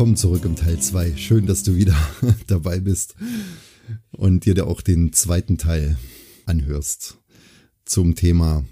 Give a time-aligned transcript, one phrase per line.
[0.00, 1.18] willkommen zurück im Teil 2.
[1.18, 1.94] Schön, dass du wieder
[2.46, 3.16] dabei bist
[4.12, 5.98] und dir auch den zweiten Teil
[6.46, 7.18] anhörst
[7.84, 8.64] zum Thema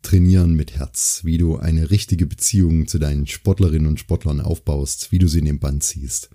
[0.00, 5.18] Trainieren mit Herz, wie du eine richtige Beziehung zu deinen Sportlerinnen und Sportlern aufbaust, wie
[5.18, 6.30] du sie in den Band ziehst.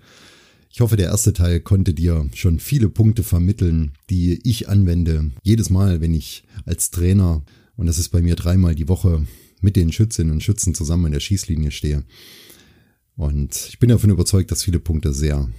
[0.70, 5.32] Ich hoffe, der erste Teil konnte dir schon viele Punkte vermitteln, die ich anwende.
[5.42, 7.44] Jedes Mal, wenn ich als Trainer,
[7.78, 9.26] und das ist bei mir dreimal die Woche,
[9.60, 12.04] mit den Schützinnen und Schützen zusammen in der Schießlinie stehe.
[13.16, 15.50] Und ich bin davon überzeugt, dass viele Punkte sehr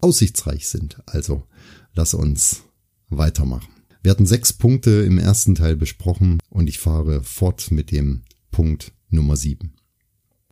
[0.00, 1.00] aussichtsreich sind.
[1.06, 1.46] Also
[1.94, 2.64] lass uns
[3.08, 3.68] weitermachen.
[4.02, 8.92] Wir hatten sechs Punkte im ersten Teil besprochen und ich fahre fort mit dem Punkt
[9.10, 9.74] Nummer sieben.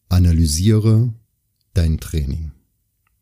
[0.08, 1.12] Analysiere
[1.75, 2.53] dein Training.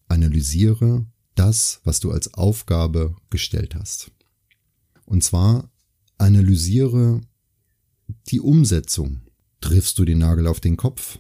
[0.09, 4.11] Analysiere das, was du als Aufgabe gestellt hast.
[5.07, 5.71] Und zwar
[6.19, 7.23] analysiere
[8.29, 9.23] die Umsetzung.
[9.61, 11.19] Triffst du den Nagel auf den Kopf?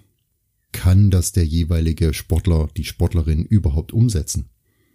[0.78, 4.48] Kann das der jeweilige Sportler, die Sportlerin überhaupt umsetzen?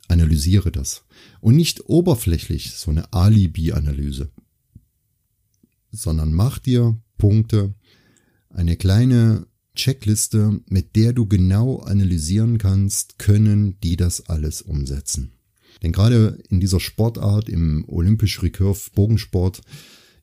[0.08, 1.04] Analysiere das.
[1.42, 4.32] Und nicht oberflächlich, so eine Alibi-Analyse,
[5.92, 7.76] sondern mach dir Punkte,
[8.50, 9.46] eine kleine
[9.76, 15.34] Checkliste, mit der du genau analysieren kannst, können die das alles umsetzen.
[15.82, 19.60] Denn gerade in dieser Sportart, im Olympisch Recurve Bogensport,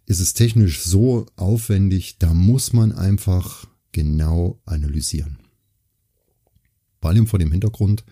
[0.07, 5.40] ist es technisch so aufwendig, da muss man einfach genau analysieren.
[7.01, 8.05] Vor allem vor dem Hintergrund,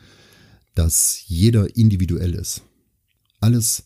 [0.74, 2.62] dass jeder individuell ist.
[3.40, 3.84] Alles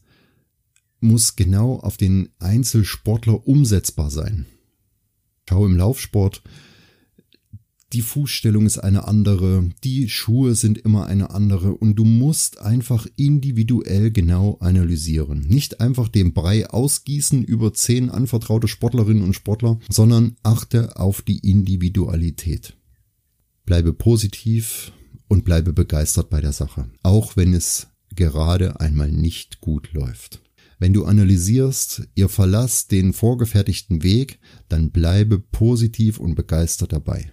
[1.00, 4.47] muss genau auf den Einzelsportler umsetzbar sein.
[5.48, 6.42] Schau im Laufsport,
[7.92, 13.06] die Fußstellung ist eine andere, die Schuhe sind immer eine andere und du musst einfach
[13.16, 15.41] individuell genau analysieren.
[15.41, 21.38] Nicht einfach den Brei ausgießen über zehn anvertraute Sportlerinnen und Sportler, sondern achte auf die
[21.38, 22.77] Individualität.
[23.65, 24.93] Bleibe positiv,
[25.33, 30.43] und bleibe begeistert bei der Sache, auch wenn es gerade einmal nicht gut läuft.
[30.78, 37.33] Wenn du analysierst, ihr verlasst den vorgefertigten Weg, dann bleibe positiv und begeistert dabei.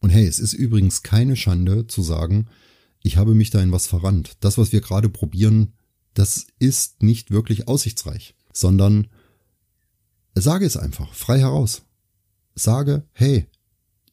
[0.00, 2.46] Und hey, es ist übrigens keine Schande zu sagen,
[3.02, 4.38] ich habe mich da in was verrannt.
[4.40, 5.74] Das, was wir gerade probieren,
[6.14, 9.08] das ist nicht wirklich aussichtsreich, sondern
[10.34, 11.82] sage es einfach, frei heraus.
[12.54, 13.48] Sage, hey,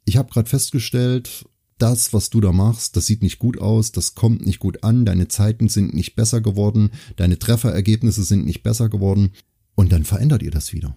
[0.05, 1.45] ich habe gerade festgestellt,
[1.77, 5.03] das, was du da machst, das sieht nicht gut aus, das kommt nicht gut an,
[5.03, 9.31] deine Zeiten sind nicht besser geworden, deine Trefferergebnisse sind nicht besser geworden
[9.75, 10.95] und dann verändert ihr das wieder.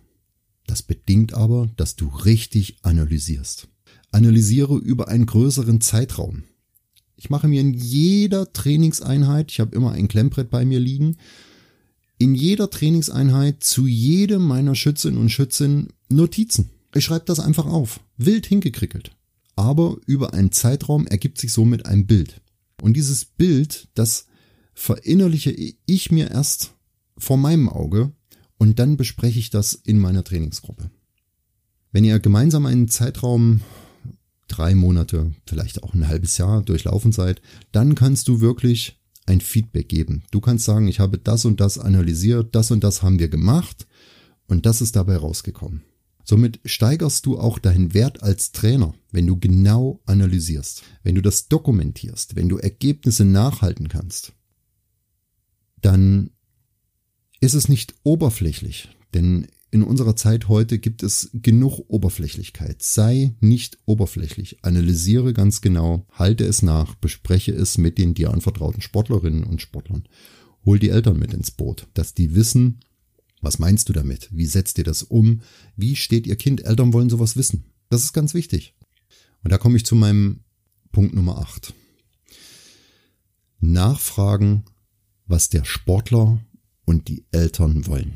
[0.66, 3.68] Das bedingt aber, dass du richtig analysierst.
[4.12, 6.44] Analysiere über einen größeren Zeitraum.
[7.16, 11.16] Ich mache mir in jeder Trainingseinheit, ich habe immer ein Klemmbrett bei mir liegen,
[12.18, 16.70] in jeder Trainingseinheit zu jedem meiner Schützinnen und Schützen Notizen.
[16.94, 18.00] Ich schreibe das einfach auf.
[18.16, 19.12] Wild hingekrickelt
[19.58, 22.40] aber über einen Zeitraum ergibt sich somit ein Bild.
[22.80, 24.26] Und dieses Bild, das
[24.72, 25.50] verinnerliche
[25.84, 26.74] ich mir erst
[27.16, 28.12] vor meinem Auge
[28.56, 30.92] und dann bespreche ich das in meiner Trainingsgruppe.
[31.90, 33.62] Wenn ihr gemeinsam einen Zeitraum
[34.46, 39.88] drei Monate, vielleicht auch ein halbes Jahr durchlaufen seid, dann kannst du wirklich ein Feedback
[39.88, 40.22] geben.
[40.30, 43.88] Du kannst sagen, ich habe das und das analysiert, das und das haben wir gemacht
[44.46, 45.82] und das ist dabei rausgekommen.
[46.28, 51.48] Somit steigerst du auch deinen Wert als Trainer, wenn du genau analysierst, wenn du das
[51.48, 54.34] dokumentierst, wenn du Ergebnisse nachhalten kannst.
[55.80, 56.28] Dann
[57.40, 62.82] ist es nicht oberflächlich, denn in unserer Zeit heute gibt es genug Oberflächlichkeit.
[62.82, 68.82] Sei nicht oberflächlich, analysiere ganz genau, halte es nach, bespreche es mit den dir anvertrauten
[68.82, 70.06] Sportlerinnen und Sportlern.
[70.66, 72.80] Hol die Eltern mit ins Boot, dass die wissen,
[73.40, 74.28] was meinst du damit?
[74.32, 75.40] Wie setzt ihr das um?
[75.76, 76.64] Wie steht ihr Kind?
[76.64, 77.64] Eltern wollen sowas wissen.
[77.88, 78.74] Das ist ganz wichtig.
[79.42, 80.40] Und da komme ich zu meinem
[80.92, 81.72] Punkt Nummer 8.
[83.60, 84.64] Nachfragen,
[85.26, 86.40] was der Sportler
[86.84, 88.14] und die Eltern wollen.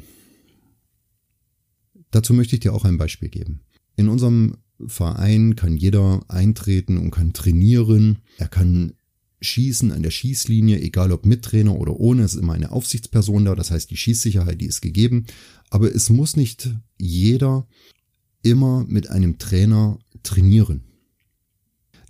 [2.10, 3.60] Dazu möchte ich dir auch ein Beispiel geben.
[3.96, 8.18] In unserem Verein kann jeder eintreten und kann trainieren.
[8.38, 8.94] Er kann
[9.42, 13.54] Schießen an der Schießlinie, egal ob mit Trainer oder ohne, ist immer eine Aufsichtsperson da,
[13.54, 15.26] das heißt die Schießsicherheit, die ist gegeben,
[15.70, 17.66] aber es muss nicht jeder
[18.42, 20.84] immer mit einem Trainer trainieren.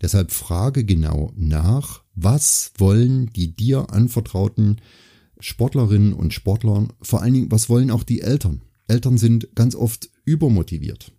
[0.00, 4.80] Deshalb frage genau nach, was wollen die dir anvertrauten
[5.38, 8.62] Sportlerinnen und Sportler, vor allen Dingen, was wollen auch die Eltern?
[8.88, 11.12] Eltern sind ganz oft übermotiviert.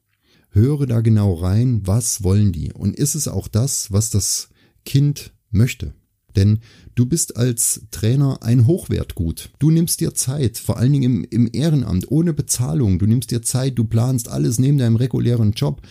[0.50, 2.71] Höre da genau rein, was wollen die?
[2.74, 4.50] Und ist es auch das, was das
[4.86, 5.94] Kind möchte?
[6.35, 6.59] Denn
[6.95, 9.51] du bist als Trainer ein Hochwertgut.
[9.59, 13.00] Du nimmst dir Zeit, vor allen Dingen im, im Ehrenamt, ohne Bezahlung.
[13.00, 15.81] Du nimmst dir Zeit, du planst alles neben deinem regulären Job.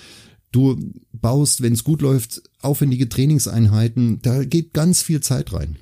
[0.50, 0.78] Du
[1.12, 4.20] baust, wenn es gut läuft, aufwendige Trainingseinheiten.
[4.22, 5.78] Da geht ganz viel Zeit rein.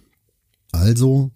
[0.70, 1.32] Also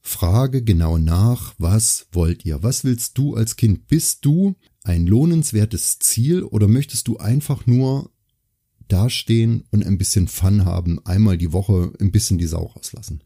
[0.00, 2.62] frage genau nach, was wollt ihr?
[2.62, 3.86] Was willst du als Kind?
[3.86, 8.10] Bist du ein lohnenswertes Ziel oder möchtest du einfach nur
[8.92, 13.22] dastehen und ein bisschen Fun haben, einmal die Woche ein bisschen die Sau rauslassen?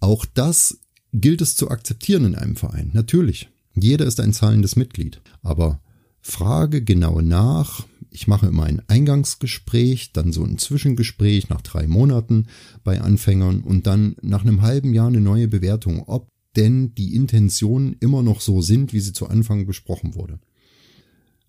[0.00, 0.80] Auch das
[1.12, 2.90] gilt es zu akzeptieren in einem Verein.
[2.92, 3.48] Natürlich.
[3.74, 5.20] Jeder ist ein zahlendes Mitglied.
[5.42, 5.80] Aber
[6.20, 7.86] frage genau nach.
[8.10, 12.46] Ich mache immer ein Eingangsgespräch, dann so ein Zwischengespräch nach drei Monaten
[12.84, 17.96] bei Anfängern und dann nach einem halben Jahr eine neue Bewertung, ob denn die Intentionen
[17.98, 20.38] immer noch so sind, wie sie zu Anfang besprochen wurde.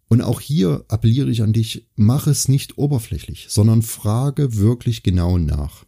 [0.07, 5.37] Und auch hier appelliere ich an dich, mach es nicht oberflächlich, sondern frage wirklich genau
[5.37, 5.85] nach.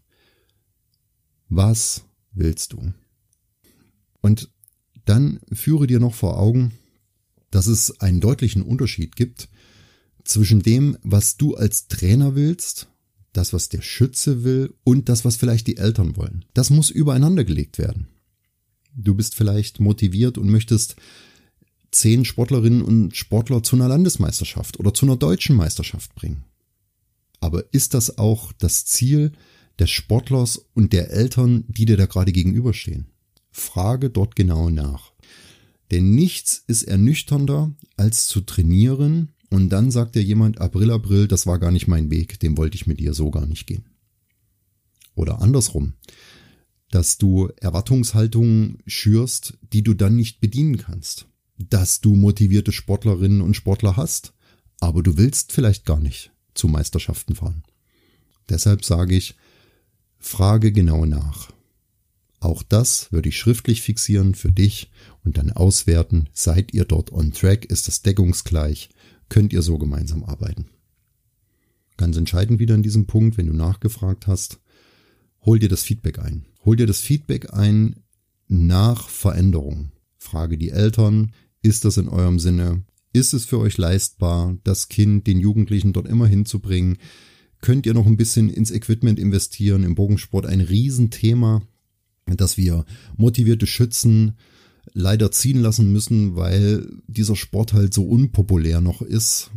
[1.50, 2.94] Was willst du?
[4.22, 4.50] Und
[5.06, 6.74] dann führe dir noch vor Augen,
[7.52, 9.50] dass es einen deutlichen Unterschied gibt
[10.24, 12.90] zwischen dem, was du als Trainer willst,
[13.34, 16.44] das, was der Schütze will und das, was vielleicht die Eltern wollen.
[16.54, 18.08] Das muss übereinander gelegt werden.
[18.94, 20.96] Du bist vielleicht motiviert und möchtest
[21.92, 26.44] zehn Sportlerinnen und Sportler zu einer Landesmeisterschaft oder zu einer deutschen Meisterschaft bringen.
[27.40, 29.32] Aber ist das auch das Ziel
[29.80, 33.08] des Sportlers und der Eltern, die dir da gerade gegenüberstehen?
[33.52, 35.14] Frage dort genau nach.
[35.92, 41.48] Denn nichts ist ernüchternder, als zu trainieren und dann sagt dir jemand, April, April, das
[41.48, 43.86] war gar nicht mein Weg, den wollte ich mit dir so gar nicht gehen.
[45.16, 45.94] Oder andersrum,
[46.92, 51.28] dass du Erwartungshaltungen schürst, die du dann nicht bedienen kannst.
[51.58, 54.34] Dass du motivierte Sportlerinnen und Sportler hast,
[54.80, 57.64] aber du willst vielleicht gar nicht zu Meisterschaften fahren.
[58.50, 59.36] Deshalb sage ich,
[60.20, 61.52] frage genau nach.
[62.40, 64.92] Auch das würde ich schriftlich fixieren für dich
[65.24, 66.30] und dann auswerten.
[66.34, 67.66] Seid ihr dort on track?
[67.66, 68.90] Ist das deckungsgleich?
[69.30, 70.68] Könnt ihr so gemeinsam arbeiten?
[71.98, 74.60] Ganz entscheidend wieder in diesem Punkt, wenn du nachgefragt hast,
[75.42, 76.46] hol dir das Feedback ein.
[76.64, 78.04] Hol dir das Feedback ein
[78.48, 79.92] nach Veränderung.
[80.18, 82.84] Frage die Eltern, ist das in eurem Sinne?
[83.14, 86.98] Ist es für euch leistbar, das Kind, den Jugendlichen dort immer hinzubringen?
[87.62, 89.84] Könnt ihr noch ein bisschen ins Equipment investieren?
[89.84, 91.62] Im Bogensport ein Riesenthema
[92.36, 94.38] dass wir motivierte Schützen
[94.94, 99.52] leider ziehen lassen müssen, weil dieser Sport halt so unpopulär noch ist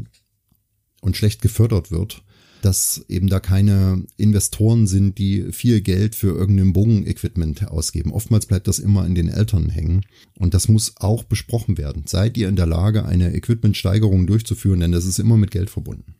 [1.00, 2.22] und schlecht gefördert wird,
[2.62, 8.12] dass eben da keine Investoren sind, die viel Geld für irgendein Bogenequipment ausgeben.
[8.12, 10.02] Oftmals bleibt das immer in den Eltern hängen
[10.38, 12.04] und das muss auch besprochen werden.
[12.06, 16.14] Seid ihr in der Lage, eine Equipmentsteigerung durchzuführen, denn das ist immer mit Geld verbunden.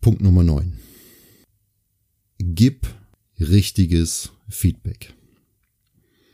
[0.00, 0.72] Punkt Nummer 9.
[2.38, 2.86] Gib
[3.38, 5.14] richtiges Feedback.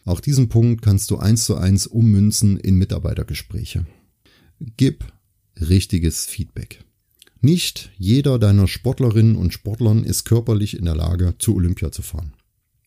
[0.04, 3.86] Auch diesen Punkt kannst du eins zu eins ummünzen in Mitarbeitergespräche.
[4.76, 5.04] Gib
[5.60, 6.85] richtiges Feedback.
[7.46, 12.32] Nicht jeder deiner Sportlerinnen und Sportlern ist körperlich in der Lage, zu Olympia zu fahren.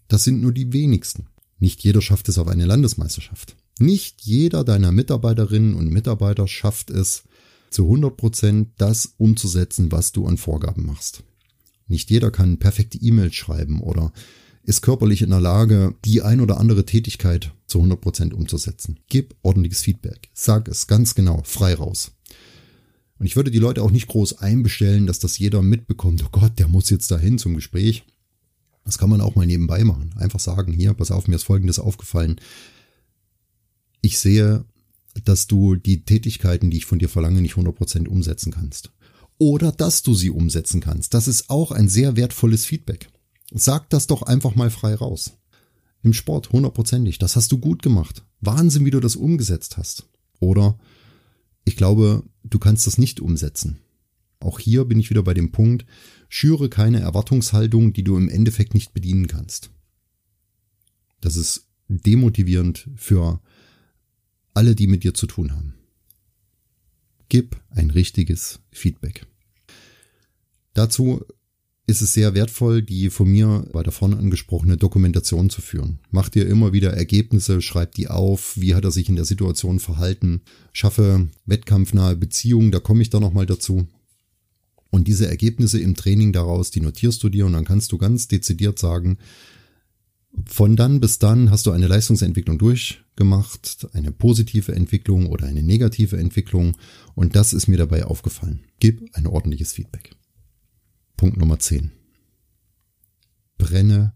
[0.09, 1.27] Das sind nur die wenigsten.
[1.59, 3.55] Nicht jeder schafft es auf eine Landesmeisterschaft.
[3.79, 7.23] Nicht jeder deiner Mitarbeiterinnen und Mitarbeiter schafft es,
[7.69, 11.23] zu 100 Prozent das umzusetzen, was du an Vorgaben machst.
[11.87, 14.11] Nicht jeder kann perfekte E-Mails schreiben oder
[14.63, 18.99] ist körperlich in der Lage, die ein oder andere Tätigkeit zu 100 Prozent umzusetzen.
[19.07, 20.27] Gib ordentliches Feedback.
[20.33, 22.11] Sag es ganz genau, frei raus.
[23.19, 26.23] Und ich würde die Leute auch nicht groß einbestellen, dass das jeder mitbekommt.
[26.25, 28.05] Oh Gott, der muss jetzt dahin zum Gespräch.
[28.85, 30.15] Das kann man auch mal nebenbei machen.
[30.17, 32.39] Einfach sagen, hier, pass auf, mir ist Folgendes aufgefallen.
[34.01, 34.63] Ich sehe,
[35.25, 38.91] dass du die Tätigkeiten, die ich von dir verlange, nicht 100 Prozent umsetzen kannst
[39.39, 41.15] oder dass du sie umsetzen kannst.
[41.15, 43.09] Das ist auch ein sehr wertvolles Feedback.
[43.51, 45.31] Sag das doch einfach mal frei raus.
[46.03, 47.17] Im Sport hundertprozentig.
[47.17, 48.23] Das hast du gut gemacht.
[48.41, 50.07] Wahnsinn, wie du das umgesetzt hast.
[50.39, 50.77] Oder
[51.69, 53.77] ich glaube, du kannst das nicht umsetzen.
[54.39, 55.85] Auch hier bin ich wieder bei dem Punkt,
[56.29, 59.69] schüre keine Erwartungshaltung, die du im Endeffekt nicht bedienen kannst.
[61.21, 63.39] Das ist demotivierend für
[64.55, 65.75] alle, die mit dir zu tun haben.
[67.29, 69.27] Gib ein richtiges Feedback.
[70.73, 71.23] Dazu
[71.89, 75.99] ist es sehr wertvoll, die von mir bei der vorne angesprochene Dokumentation zu führen.
[76.11, 79.79] Mach dir immer wieder Ergebnisse, schreib die auf, wie hat er sich in der Situation
[79.79, 80.41] verhalten,
[80.71, 83.87] schaffe wettkampfnahe Beziehungen, da komme ich da nochmal dazu.
[84.91, 88.27] Und diese Ergebnisse im Training daraus, die notierst du dir und dann kannst du ganz
[88.27, 89.17] dezidiert sagen,
[90.45, 96.17] von dann bis dann hast du eine Leistungsentwicklung durchgemacht, eine positive Entwicklung oder eine negative
[96.17, 96.77] Entwicklung
[97.15, 98.61] und das ist mir dabei aufgefallen.
[98.79, 100.18] Gib ein ordentliches Feedback.
[101.19, 101.91] Punkt Nummer 10.
[103.57, 104.13] Brenne,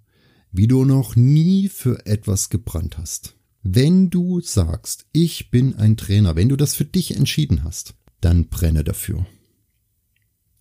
[0.53, 3.35] wie du noch nie für etwas gebrannt hast.
[3.61, 8.47] Wenn du sagst, ich bin ein Trainer, wenn du das für dich entschieden hast, dann
[8.47, 9.27] brenne dafür.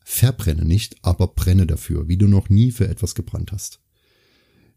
[0.01, 3.81] Verbrenne nicht, aber brenne dafür, wie du noch nie für etwas gebrannt hast.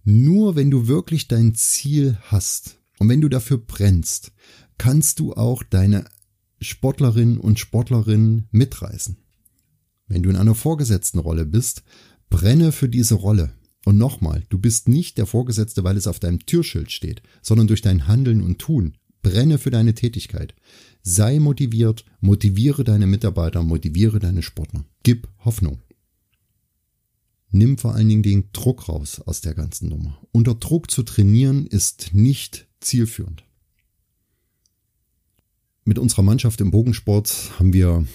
[0.04, 4.34] Nur wenn du wirklich dein Ziel hast und wenn du dafür brennst,
[4.78, 6.06] kannst du auch deine
[6.62, 9.25] Sportlerinnen und Sportlerinnen mitreißen.
[10.08, 11.84] Wenn du in einer vorgesetzten Rolle bist,
[12.30, 13.54] brenne für diese Rolle.
[13.86, 17.82] Und nochmal, du bist nicht der Vorgesetzte, weil es auf deinem Türschild steht, sondern durch
[17.82, 18.98] dein Handeln und Tun.
[19.22, 20.56] Brenne für deine Tätigkeit.
[21.02, 24.86] Sei motiviert, motiviere deine Mitarbeiter, motiviere deine Sportler.
[25.04, 25.82] Gib Hoffnung.
[27.52, 30.20] Nimm vor allen Dingen den Druck raus aus der ganzen Nummer.
[30.32, 33.44] Unter Druck zu trainieren ist nicht zielführend.
[35.86, 38.06] Mit unserer Mannschaft im Bogensport haben wir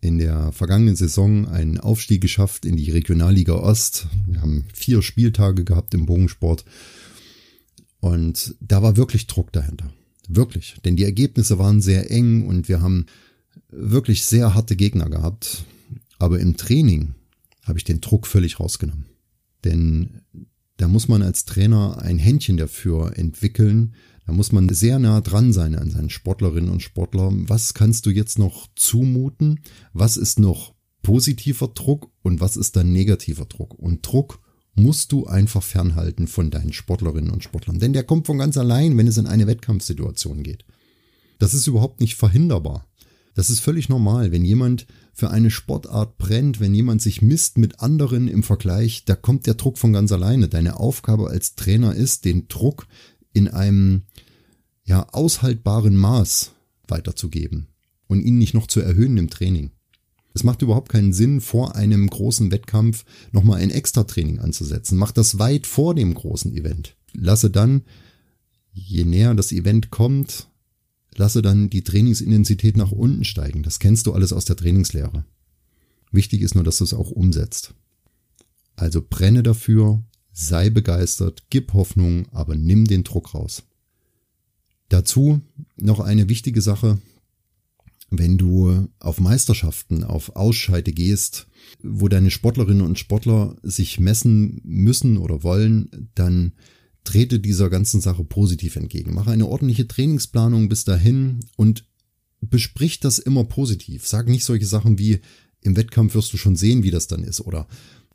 [0.00, 4.06] in der vergangenen Saison einen Aufstieg geschafft in die Regionalliga Ost.
[4.26, 6.64] Wir haben vier Spieltage gehabt im Bogensport.
[8.00, 9.92] Und da war wirklich Druck dahinter.
[10.28, 10.76] Wirklich.
[10.84, 13.06] Denn die Ergebnisse waren sehr eng und wir haben
[13.68, 15.64] wirklich sehr harte Gegner gehabt.
[16.18, 17.14] Aber im Training
[17.64, 19.06] habe ich den Druck völlig rausgenommen.
[19.64, 20.22] Denn
[20.78, 23.94] da muss man als Trainer ein Händchen dafür entwickeln.
[24.26, 27.48] Da muss man sehr nah dran sein an seinen Sportlerinnen und Sportlern.
[27.48, 29.60] Was kannst du jetzt noch zumuten?
[29.92, 33.74] Was ist noch positiver Druck und was ist dann negativer Druck?
[33.74, 34.40] Und Druck
[34.74, 37.78] musst du einfach fernhalten von deinen Sportlerinnen und Sportlern.
[37.78, 40.64] Denn der kommt von ganz allein, wenn es in eine Wettkampfsituation geht.
[41.38, 42.86] Das ist überhaupt nicht verhinderbar.
[43.34, 44.32] Das ist völlig normal.
[44.32, 49.14] Wenn jemand für eine Sportart brennt, wenn jemand sich misst mit anderen im Vergleich, da
[49.14, 50.48] kommt der Druck von ganz alleine.
[50.48, 52.86] Deine Aufgabe als Trainer ist, den Druck
[53.32, 54.02] in einem
[54.84, 56.52] ja aushaltbaren Maß
[56.88, 57.68] weiterzugeben
[58.08, 59.70] und ihn nicht noch zu erhöhen im Training.
[60.32, 64.96] Es macht überhaupt keinen Sinn, vor einem großen Wettkampf nochmal ein Extra-Training anzusetzen.
[64.96, 66.96] Mach das weit vor dem großen Event.
[67.12, 67.82] Lasse dann,
[68.72, 70.48] je näher das Event kommt,
[71.16, 73.62] lasse dann die Trainingsintensität nach unten steigen.
[73.62, 75.24] Das kennst du alles aus der Trainingslehre.
[76.12, 77.74] Wichtig ist nur, dass du es auch umsetzt.
[78.76, 83.62] Also brenne dafür, sei begeistert, gib Hoffnung, aber nimm den Druck raus.
[84.88, 85.40] Dazu
[85.76, 86.98] noch eine wichtige Sache,
[88.10, 91.46] wenn du auf Meisterschaften, auf Ausscheide gehst,
[91.82, 96.52] wo deine Sportlerinnen und Sportler sich messen müssen oder wollen, dann
[97.04, 99.14] trete dieser ganzen Sache positiv entgegen.
[99.14, 101.84] Mache eine ordentliche Trainingsplanung bis dahin und
[102.40, 104.06] besprich das immer positiv.
[104.06, 105.20] Sag nicht solche Sachen wie,
[105.62, 107.68] im Wettkampf wirst du schon sehen, wie das dann ist oder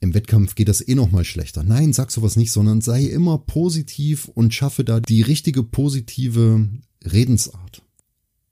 [0.06, 1.64] im Wettkampf geht das eh noch mal schlechter.
[1.64, 6.70] Nein, sag sowas nicht, sondern sei immer positiv und schaffe da die richtige positive
[7.04, 7.82] Redensart.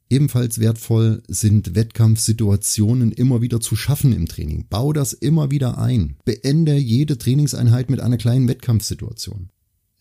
[0.10, 4.66] Ebenfalls wertvoll sind Wettkampfsituationen immer wieder zu schaffen im Training.
[4.70, 6.18] Bau das immer wieder ein.
[6.26, 9.50] Beende jede Trainingseinheit mit einer kleinen Wettkampfsituation.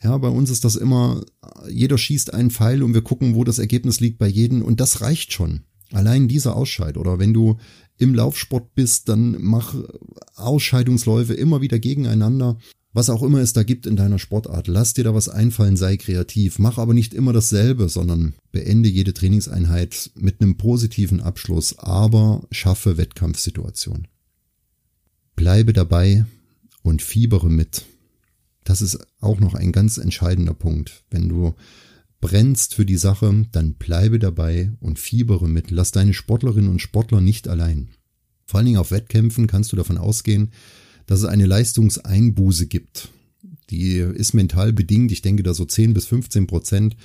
[0.02, 1.23] Ja, bei uns ist das immer,
[1.71, 5.00] jeder schießt einen Pfeil und wir gucken, wo das Ergebnis liegt bei jedem und das
[5.00, 5.62] reicht schon.
[5.92, 7.59] Allein dieser Ausscheid oder wenn du
[8.02, 9.75] im Laufsport bist, dann mach
[10.37, 12.59] Ausscheidungsläufe immer wieder gegeneinander
[12.94, 15.97] was auch immer es da gibt in deiner Sportart, lass dir da was einfallen, sei
[15.97, 16.59] kreativ.
[16.59, 22.99] Mach aber nicht immer dasselbe, sondern beende jede Trainingseinheit mit einem positiven Abschluss, aber schaffe
[22.99, 24.09] Wettkampfsituationen.
[25.37, 26.26] Bleibe dabei
[26.82, 27.87] und fiebere mit.
[28.64, 31.04] Das ist auch noch ein ganz entscheidender Punkt.
[31.11, 31.54] Wenn du
[32.23, 35.71] brennst für die Sache, dann bleibe dabei und fiebere mit.
[35.71, 37.88] Lass deine Sportlerinnen und Sportler nicht allein.
[38.47, 40.52] Vor allen Dingen auf Wettkämpfen kannst du davon ausgehen,
[41.07, 43.09] dass es eine Leistungseinbuße gibt.
[43.71, 45.11] Die ist mental bedingt.
[45.12, 46.97] Ich denke da so 10 bis 15 Prozent.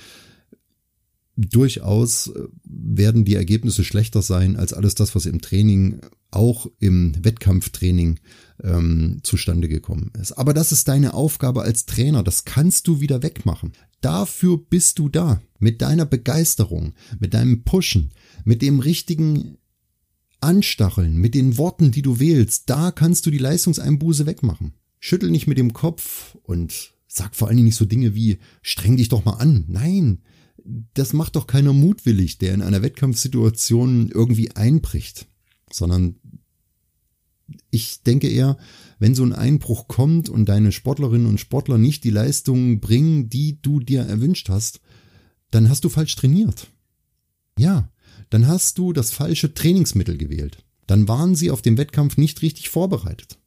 [1.36, 7.12] Durchaus äh, werden die Ergebnisse schlechter sein als alles das, was im Training, auch im
[7.24, 8.20] Wettkampftraining
[8.62, 10.32] ähm, zustande gekommen ist.
[10.32, 12.22] Aber das ist deine Aufgabe als Trainer.
[12.22, 13.72] Das kannst du wieder wegmachen.
[14.00, 15.40] Dafür bist du da.
[15.58, 18.12] Mit deiner Begeisterung, mit deinem Pushen,
[18.44, 19.58] mit dem richtigen
[20.40, 24.74] Anstacheln, mit den Worten, die du wählst, da kannst du die Leistungseinbuße wegmachen.
[25.00, 28.96] Schüttel nicht mit dem Kopf und sag vor allen Dingen nicht so Dinge wie, streng
[28.96, 29.64] dich doch mal an.
[29.66, 30.22] Nein,
[30.94, 35.26] das macht doch keiner mutwillig, der in einer Wettkampfsituation irgendwie einbricht,
[35.72, 36.16] sondern
[37.70, 38.56] ich denke eher,
[38.98, 43.60] wenn so ein Einbruch kommt und deine Sportlerinnen und Sportler nicht die Leistungen bringen, die
[43.60, 44.80] du dir erwünscht hast,
[45.50, 46.68] dann hast du falsch trainiert.
[47.58, 47.90] Ja,
[48.30, 50.64] dann hast du das falsche Trainingsmittel gewählt.
[50.86, 53.38] Dann waren sie auf dem Wettkampf nicht richtig vorbereitet.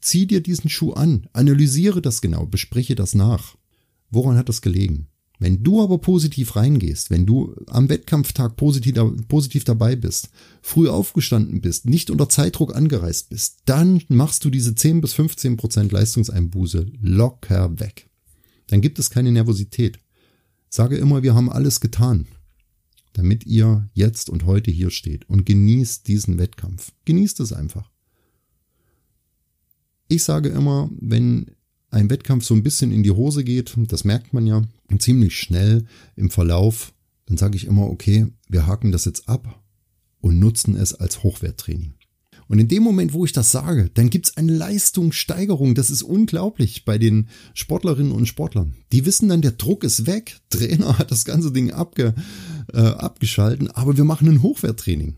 [0.00, 3.56] Zieh dir diesen Schuh an, analysiere das genau, bespreche das nach.
[4.10, 5.08] Woran hat das gelegen?
[5.38, 8.94] Wenn du aber positiv reingehst, wenn du am Wettkampftag positiv,
[9.28, 10.30] positiv dabei bist,
[10.62, 15.56] früh aufgestanden bist, nicht unter Zeitdruck angereist bist, dann machst du diese 10 bis 15
[15.56, 18.08] Prozent Leistungseinbuße locker weg.
[18.66, 19.98] Dann gibt es keine Nervosität.
[20.68, 22.26] Sage immer, wir haben alles getan
[23.18, 26.92] damit ihr jetzt und heute hier steht und genießt diesen Wettkampf.
[27.04, 27.90] Genießt es einfach.
[30.06, 31.50] Ich sage immer, wenn
[31.90, 34.62] ein Wettkampf so ein bisschen in die Hose geht, das merkt man ja
[34.98, 35.84] ziemlich schnell
[36.16, 36.94] im Verlauf,
[37.26, 39.62] dann sage ich immer, okay, wir haken das jetzt ab
[40.20, 41.94] und nutzen es als Hochwerttraining.
[42.48, 45.74] Und in dem Moment, wo ich das sage, dann gibt's eine Leistungssteigerung.
[45.74, 48.74] Das ist unglaublich bei den Sportlerinnen und Sportlern.
[48.90, 50.40] Die wissen dann, der Druck ist weg.
[50.50, 52.14] Trainer hat das ganze Ding abge,
[52.72, 55.16] äh, abgeschalten, aber wir machen ein Hochwerttraining.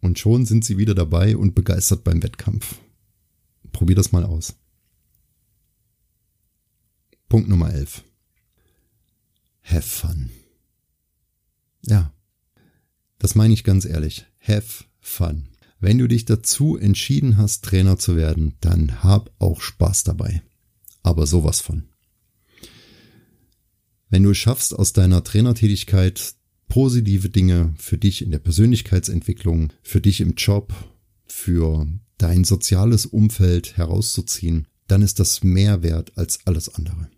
[0.00, 2.76] Und schon sind sie wieder dabei und begeistert beim Wettkampf.
[3.72, 4.54] Probier das mal aus.
[7.28, 8.04] Punkt Nummer 11.
[9.70, 10.30] Have fun.
[11.82, 12.12] Ja,
[13.18, 14.26] das meine ich ganz ehrlich.
[14.40, 15.48] Have fun.
[15.80, 20.42] Wenn du dich dazu entschieden hast, Trainer zu werden, dann hab auch Spaß dabei.
[21.02, 21.84] Aber sowas von.
[24.10, 26.34] Wenn du es schaffst, aus deiner Trainertätigkeit
[26.68, 30.72] positive Dinge für dich in der Persönlichkeitsentwicklung, für dich im Job,
[31.26, 37.10] für dein soziales Umfeld herauszuziehen, dann ist das mehr wert als alles andere.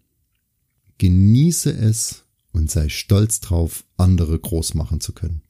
[0.99, 5.43] Genieße es und sei stolz drauf, andere groß machen zu können.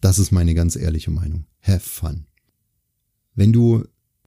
[0.00, 1.46] Das ist meine ganz ehrliche Meinung.
[1.62, 2.26] Have fun.
[3.34, 3.84] Wenn du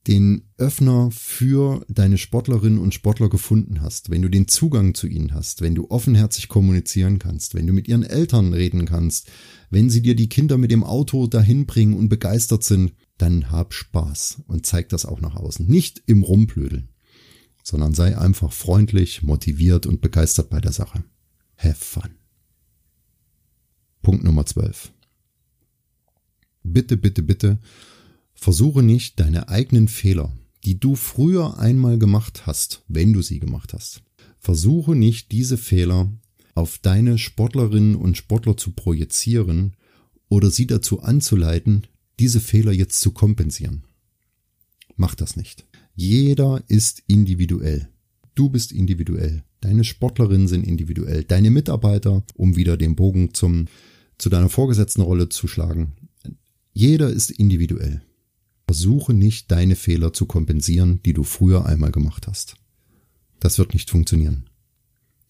[0.07, 5.33] den Öffner für deine Sportlerinnen und Sportler gefunden hast, wenn du den Zugang zu ihnen
[5.33, 9.29] hast, wenn du offenherzig kommunizieren kannst, wenn du mit ihren Eltern reden kannst,
[9.69, 13.73] wenn sie dir die Kinder mit dem Auto dahin bringen und begeistert sind, dann hab
[13.73, 15.67] Spaß und zeig das auch nach außen.
[15.67, 16.88] Nicht im Rumplödeln,
[17.63, 21.03] sondern sei einfach freundlich, motiviert und begeistert bei der Sache.
[21.57, 22.09] Have fun.
[24.01, 24.91] Punkt Nummer 12
[26.63, 27.59] bitte, bitte, bitte,
[28.33, 30.31] versuche nicht deine eigenen Fehler,
[30.63, 34.01] die du früher einmal gemacht hast, wenn du sie gemacht hast,
[34.39, 36.11] versuche nicht diese Fehler
[36.55, 39.75] auf deine Sportlerinnen und Sportler zu projizieren
[40.27, 41.87] oder sie dazu anzuleiten,
[42.19, 43.83] diese Fehler jetzt zu kompensieren.
[44.95, 45.65] Mach das nicht.
[46.01, 47.89] Jeder ist individuell.
[48.33, 49.43] Du bist individuell.
[49.59, 51.25] Deine Sportlerinnen sind individuell.
[51.25, 53.65] Deine Mitarbeiter, um wieder den Bogen zum,
[54.17, 55.91] zu deiner vorgesetzten Rolle zu schlagen,
[56.71, 58.01] jeder ist individuell.
[58.65, 62.55] Versuche nicht, deine Fehler zu kompensieren, die du früher einmal gemacht hast.
[63.41, 64.45] Das wird nicht funktionieren.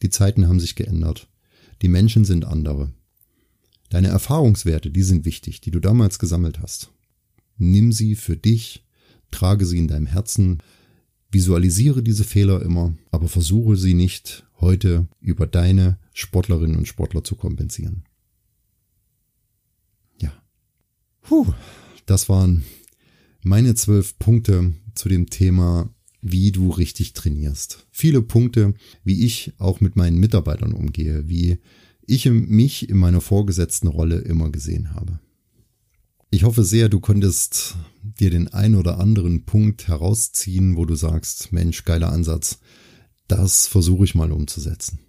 [0.04, 1.32] Die Zeiten haben sich geändert.
[1.82, 2.94] Die Menschen sind andere.
[3.90, 6.92] Deine Erfahrungswerte, die sind wichtig, die du damals gesammelt hast.
[7.58, 8.84] Nimm sie für dich,
[9.32, 10.64] trage sie in deinem Herzen,
[11.32, 17.36] visualisiere diese Fehler immer, aber versuche sie nicht heute über deine Sportlerinnen und Sportler zu
[17.36, 18.04] kompensieren.
[21.30, 21.46] Puh,
[22.08, 22.64] das waren
[23.44, 27.86] meine zwölf Punkte zu dem Thema, wie du richtig trainierst.
[27.92, 31.60] Viele Punkte, wie ich auch mit meinen Mitarbeitern umgehe, wie
[32.08, 35.20] ich mich in meiner vorgesetzten Rolle immer gesehen habe.
[36.32, 41.52] Ich hoffe sehr, du konntest dir den ein oder anderen Punkt herausziehen, wo du sagst,
[41.52, 42.60] Mensch, geiler Ansatz,
[43.28, 45.00] das versuche ich mal umzusetzen.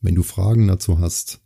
[0.00, 1.40] Wenn du Fragen dazu hast,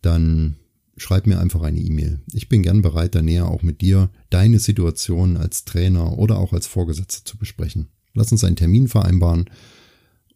[0.00, 0.56] dann
[0.96, 2.20] schreib mir einfach eine E-Mail.
[2.32, 6.54] Ich bin gern bereit, da näher auch mit dir deine Situation als Trainer oder auch
[6.54, 7.88] als Vorgesetzter zu besprechen.
[8.14, 9.50] Lass uns einen Termin vereinbaren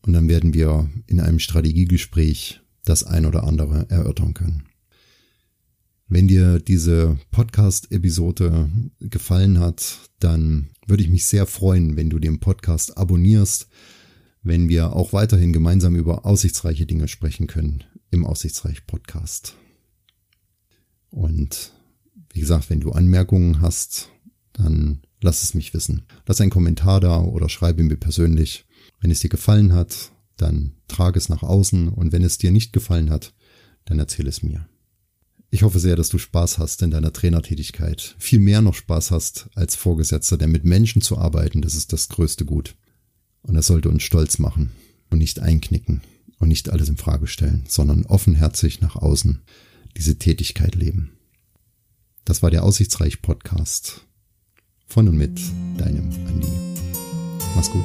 [0.02, 4.67] und dann werden wir in einem Strategiegespräch das ein oder andere erörtern können.
[6.10, 12.40] Wenn dir diese Podcast-Episode gefallen hat, dann würde ich mich sehr freuen, wenn du den
[12.40, 13.68] Podcast abonnierst,
[14.42, 19.54] wenn wir auch weiterhin gemeinsam über aussichtsreiche Dinge sprechen können im Aussichtsreich Podcast.
[21.10, 21.74] Und
[22.32, 24.08] wie gesagt, wenn du Anmerkungen hast,
[24.54, 26.06] dann lass es mich wissen.
[26.26, 28.64] Lass einen Kommentar da oder schreibe mir persönlich.
[29.00, 32.72] Wenn es dir gefallen hat, dann trage es nach außen und wenn es dir nicht
[32.72, 33.34] gefallen hat,
[33.84, 34.66] dann erzähle es mir.
[35.50, 38.14] Ich hoffe sehr, dass du Spaß hast in deiner Trainertätigkeit.
[38.18, 42.08] Viel mehr noch Spaß hast als Vorgesetzter, denn mit Menschen zu arbeiten, das ist das
[42.10, 42.74] größte Gut.
[43.42, 44.72] Und das sollte uns stolz machen
[45.10, 46.02] und nicht einknicken
[46.38, 49.40] und nicht alles in Frage stellen, sondern offenherzig nach außen
[49.96, 51.12] diese Tätigkeit leben.
[52.26, 54.02] Das war der Aussichtsreich Podcast
[54.86, 55.40] von und mit
[55.78, 56.48] deinem Andi.
[57.54, 57.84] Mach's gut.